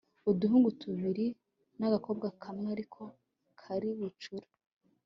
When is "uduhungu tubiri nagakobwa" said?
0.29-2.27